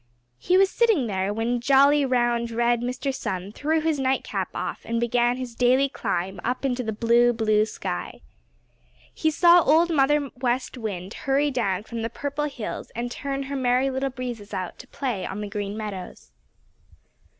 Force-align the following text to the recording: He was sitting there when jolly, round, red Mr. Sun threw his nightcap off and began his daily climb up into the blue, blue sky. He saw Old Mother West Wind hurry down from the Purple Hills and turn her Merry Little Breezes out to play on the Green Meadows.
He 0.39 0.57
was 0.57 0.71
sitting 0.71 1.05
there 1.05 1.31
when 1.31 1.59
jolly, 1.61 2.05
round, 2.07 2.49
red 2.49 2.81
Mr. 2.81 3.13
Sun 3.13 3.51
threw 3.51 3.81
his 3.81 3.99
nightcap 3.99 4.49
off 4.55 4.81
and 4.83 4.99
began 4.99 5.37
his 5.37 5.53
daily 5.53 5.87
climb 5.89 6.39
up 6.43 6.65
into 6.65 6.81
the 6.81 6.91
blue, 6.91 7.33
blue 7.33 7.65
sky. 7.67 8.21
He 9.13 9.29
saw 9.29 9.61
Old 9.61 9.91
Mother 9.93 10.31
West 10.39 10.75
Wind 10.75 11.13
hurry 11.13 11.51
down 11.51 11.83
from 11.83 12.01
the 12.01 12.09
Purple 12.09 12.45
Hills 12.45 12.89
and 12.95 13.11
turn 13.11 13.43
her 13.43 13.55
Merry 13.55 13.91
Little 13.91 14.09
Breezes 14.09 14.55
out 14.55 14.79
to 14.79 14.87
play 14.87 15.23
on 15.23 15.39
the 15.39 15.47
Green 15.47 15.77
Meadows. 15.77 16.31